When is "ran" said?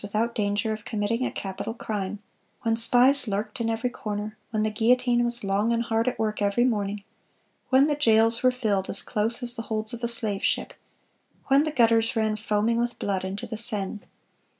12.15-12.35